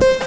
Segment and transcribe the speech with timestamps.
[0.00, 0.21] Bye.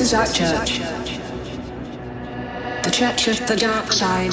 [0.00, 0.78] This is our church.
[2.84, 4.32] The church of the dark side.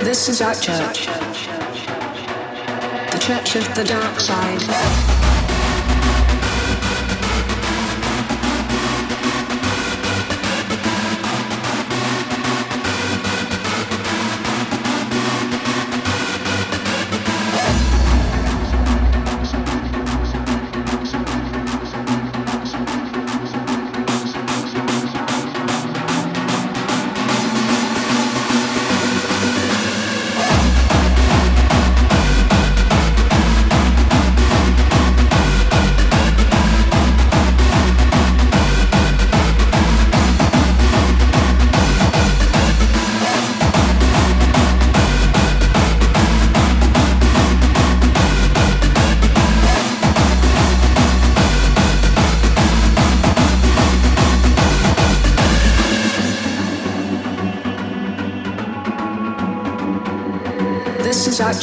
[0.00, 1.06] This is our church.
[3.12, 5.13] The church of the dark side.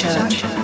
[0.02, 0.61] church.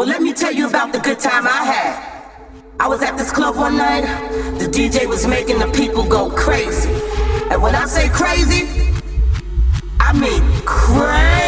[0.00, 2.22] Well, let me tell you about the good time I had.
[2.80, 4.06] I was at this club one night.
[4.58, 6.88] The DJ was making the people go crazy.
[7.50, 8.94] And when I say crazy,
[10.00, 11.39] I mean crazy.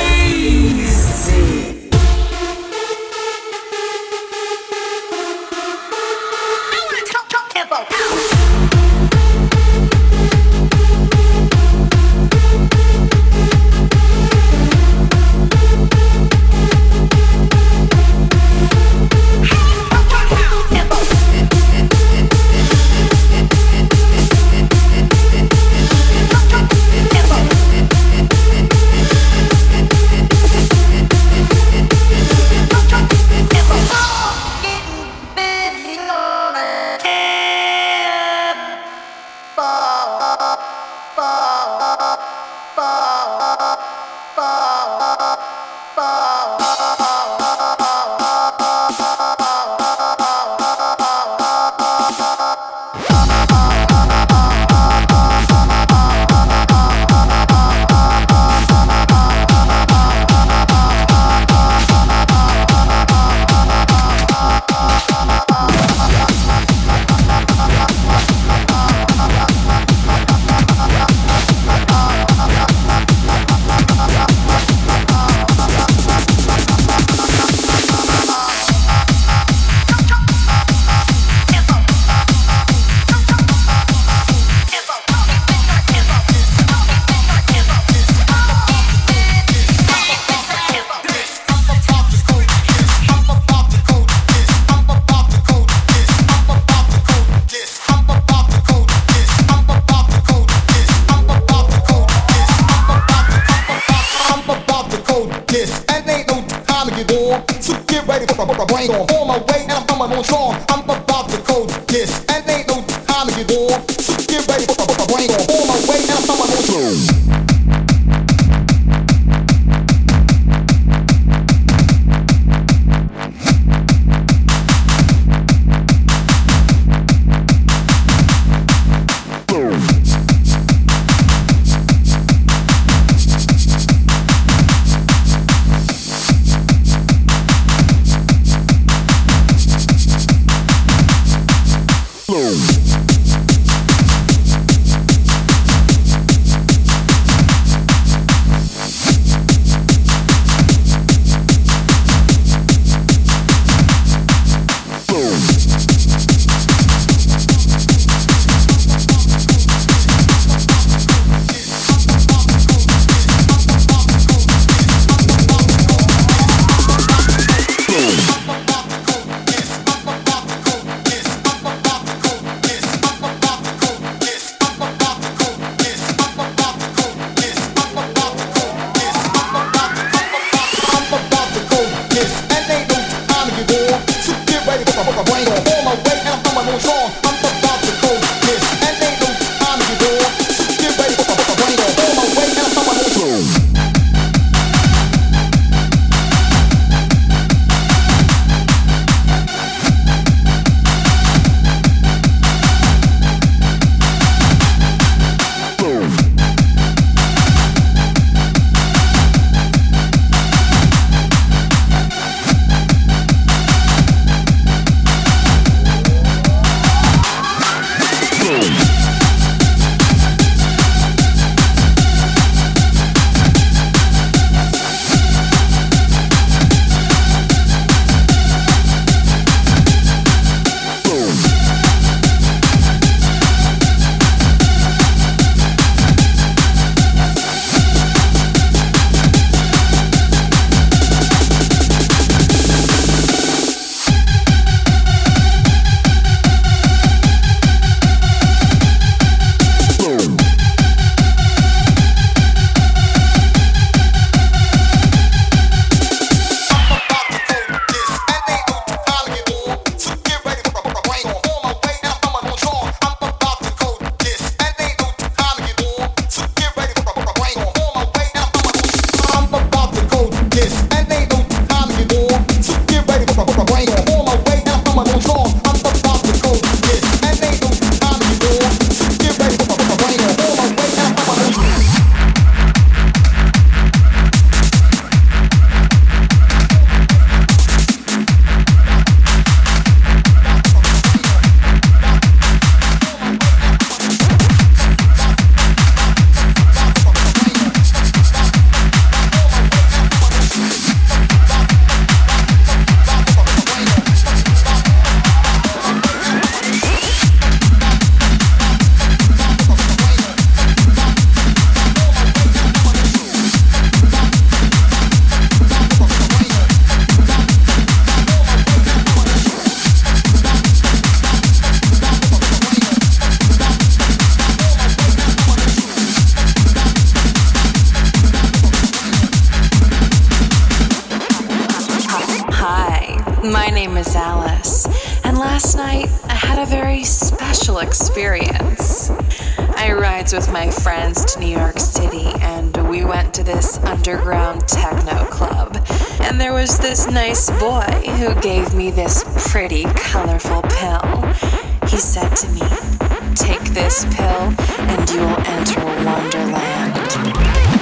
[353.35, 354.55] Take this pill
[354.89, 357.82] and you will enter Wonderland.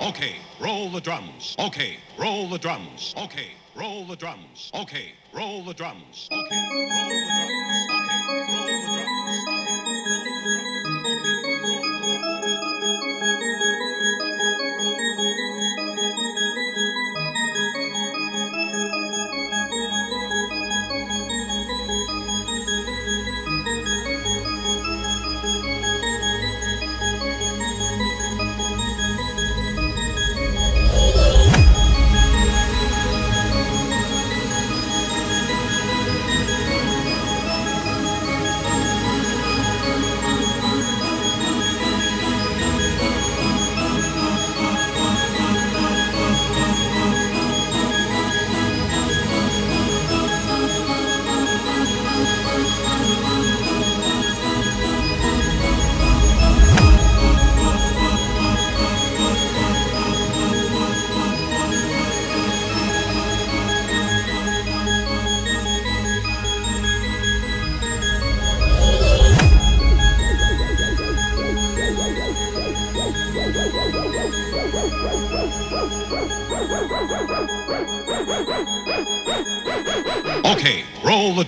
[0.00, 1.54] Okay, roll the drums.
[1.58, 3.14] Okay, roll the drums.
[3.18, 4.70] Okay, roll the drums.
[4.74, 6.26] Okay, roll the drums.
[6.32, 6.59] Okay.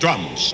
[0.03, 0.51] Drums.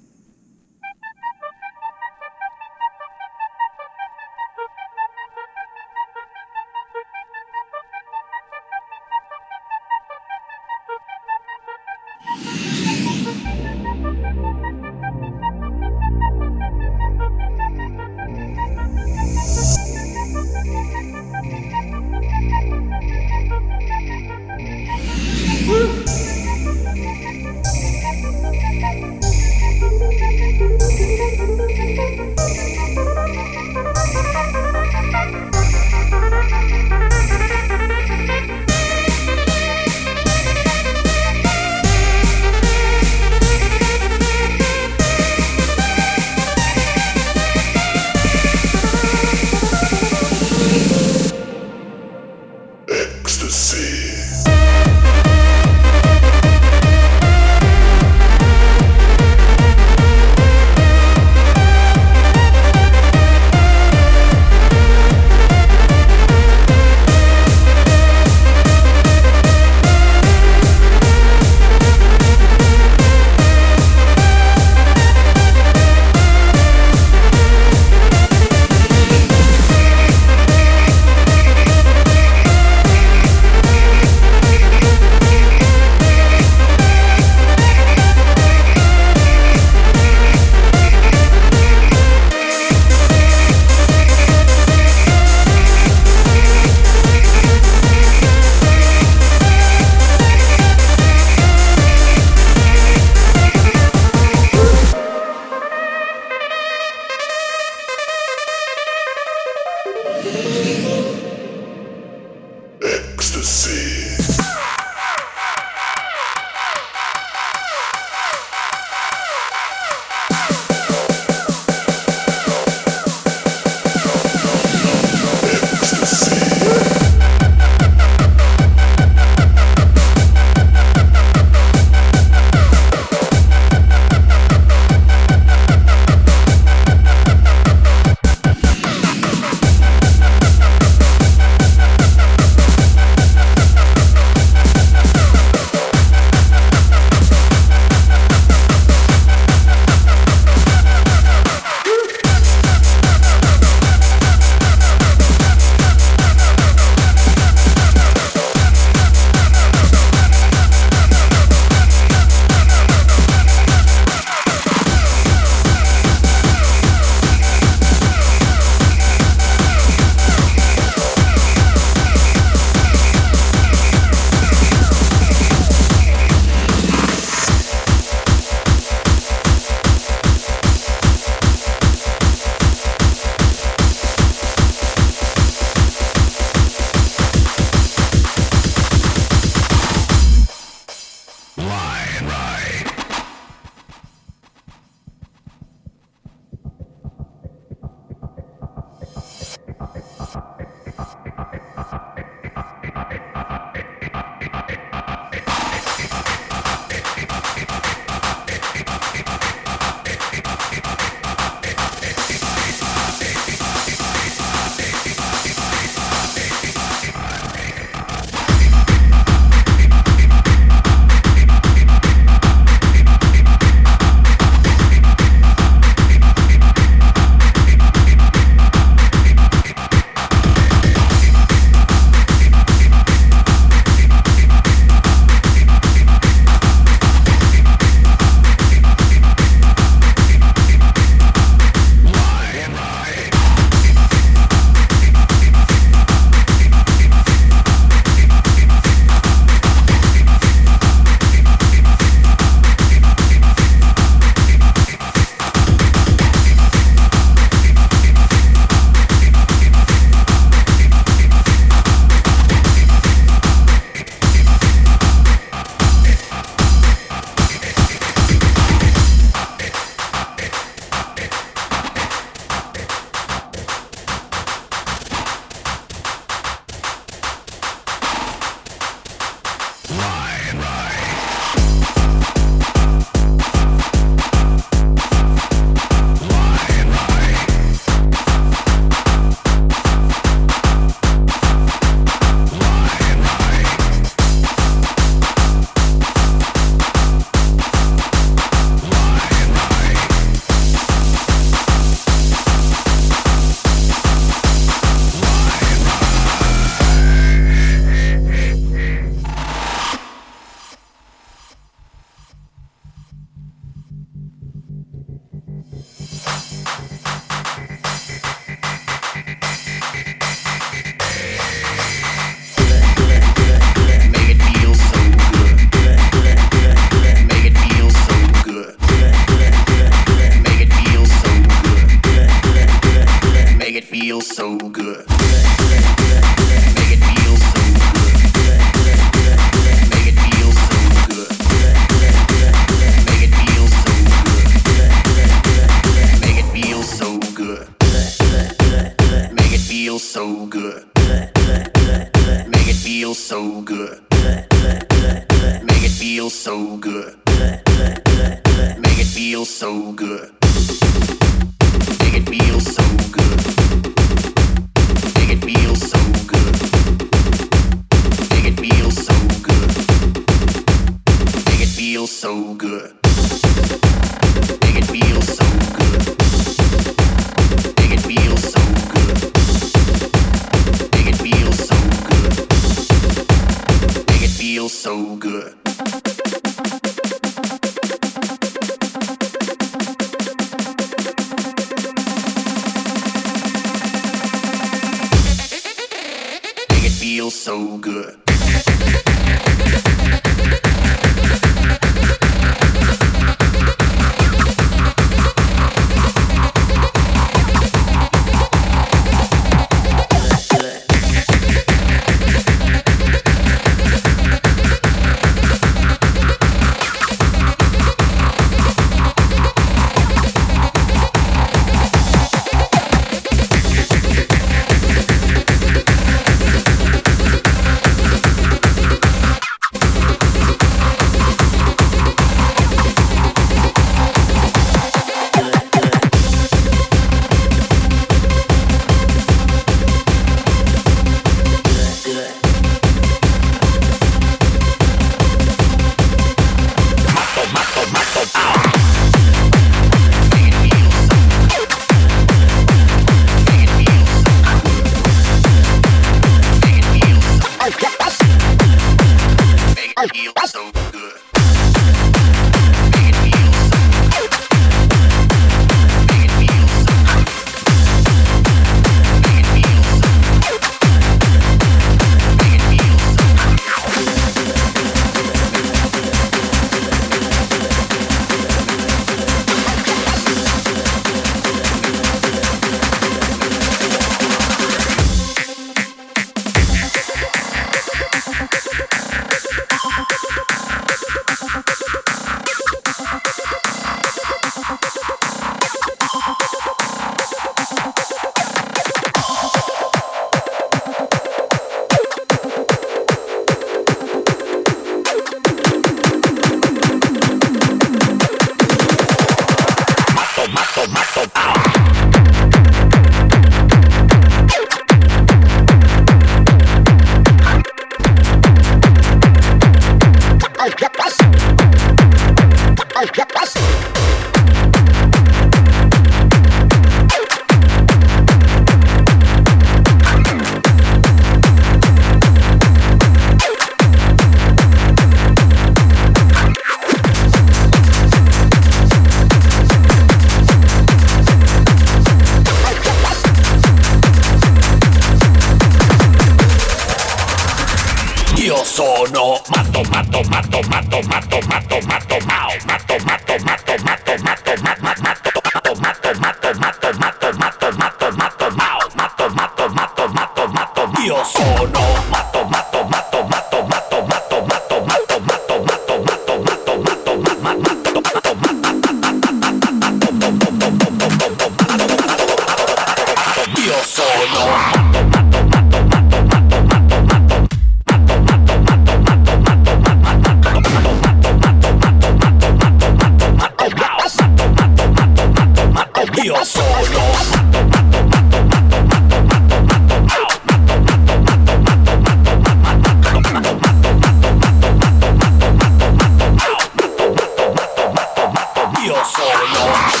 [599.03, 599.25] soul
[599.57, 600.00] all.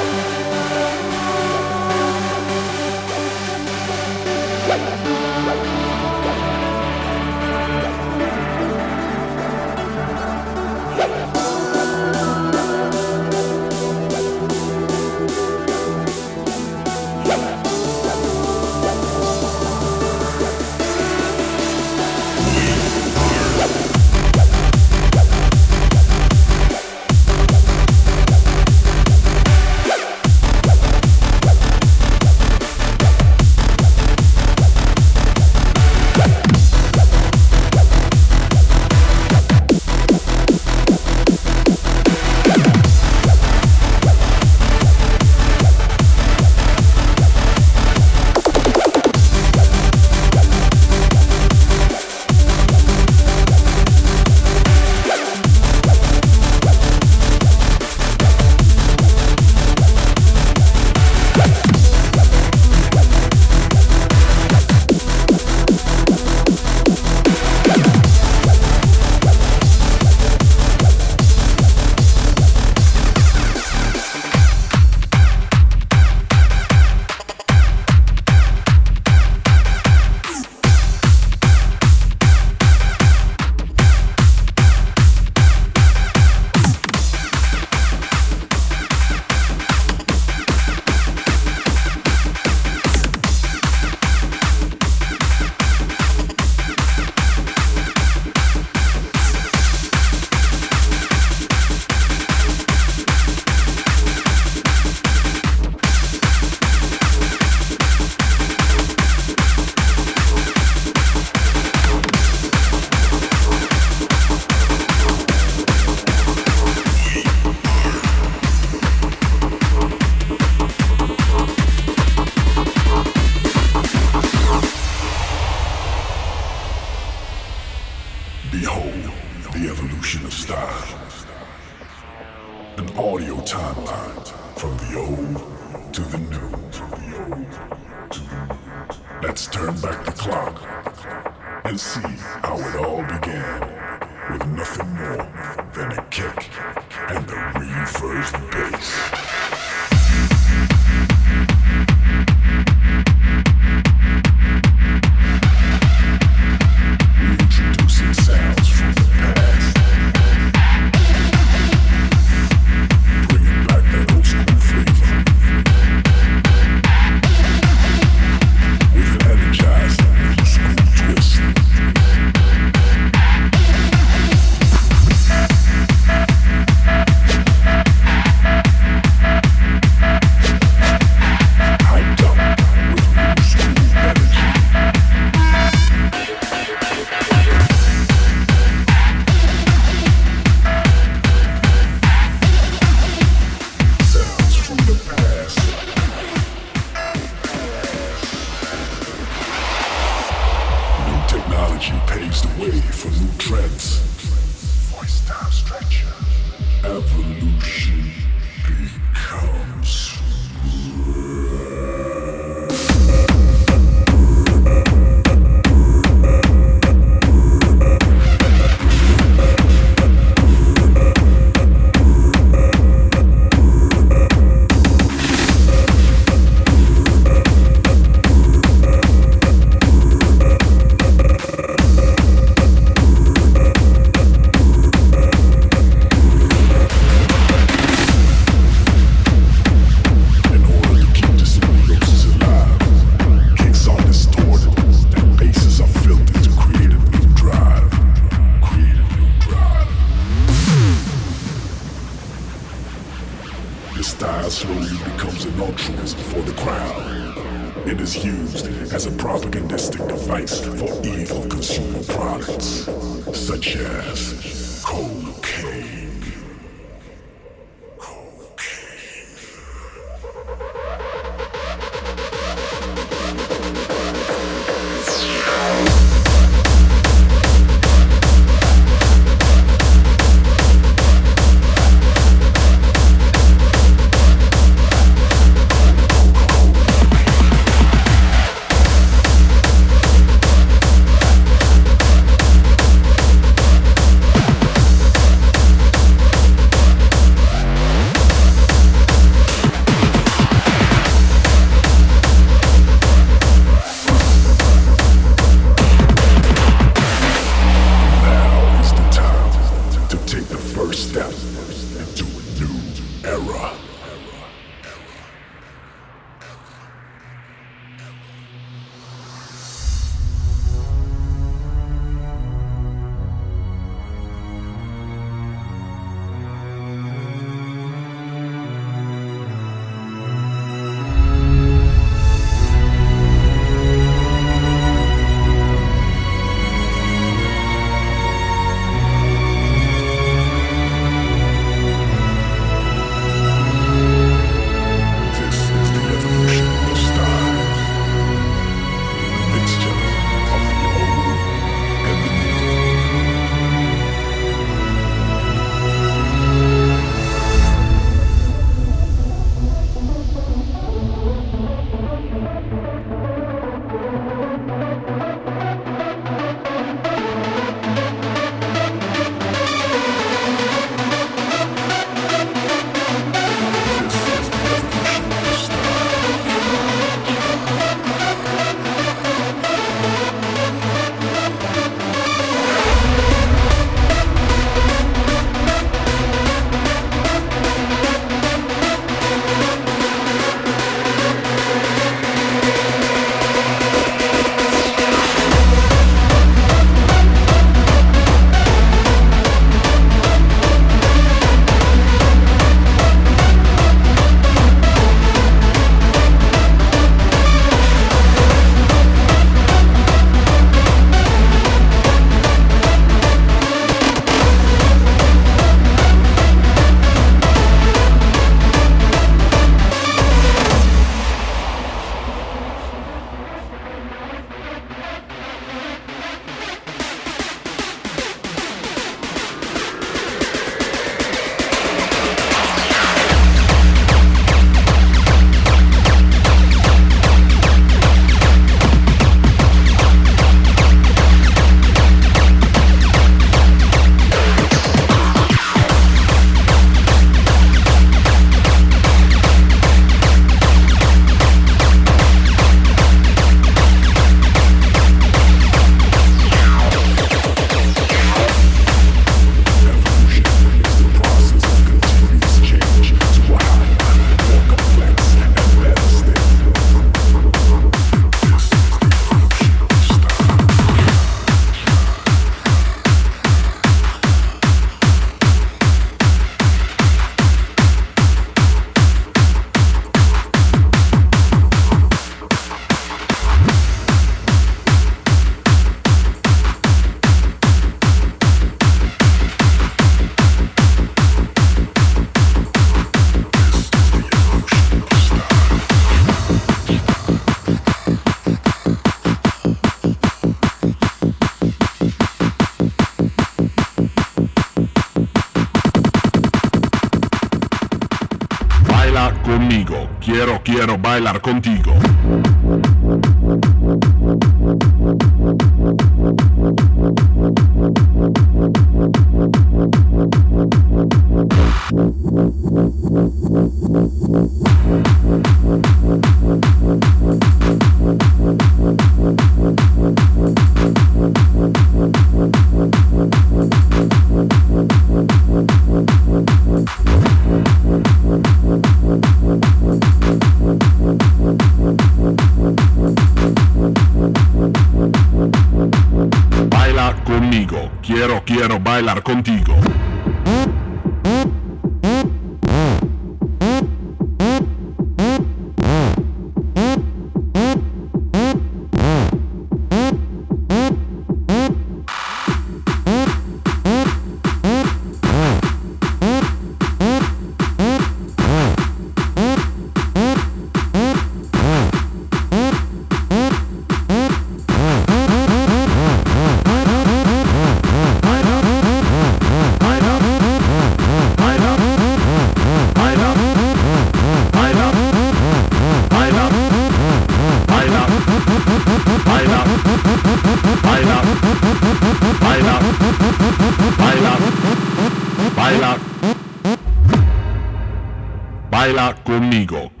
[598.91, 600.00] baila conmigo.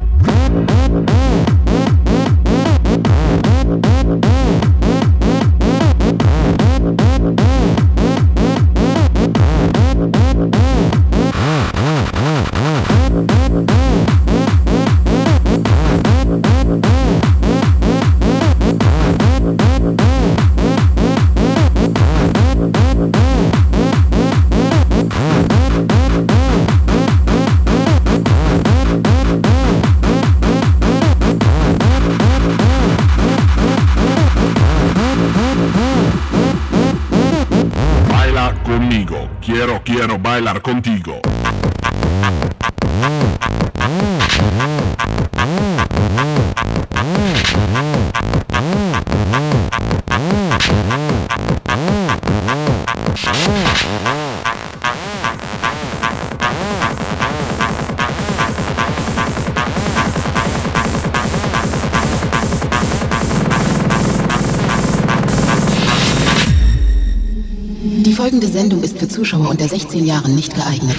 [69.21, 70.97] Zuschauer unter 16 Jahren nicht geeignet.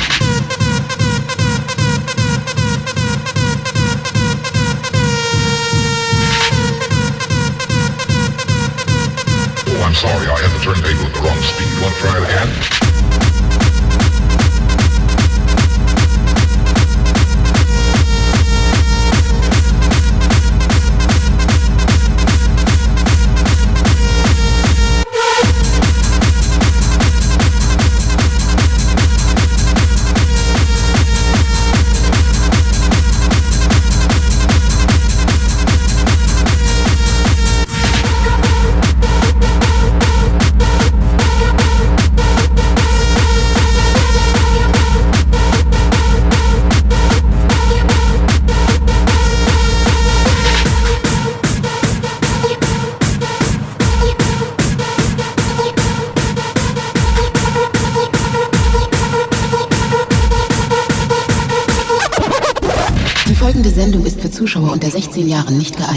[65.42, 65.91] Jahren nicht gearbeitet.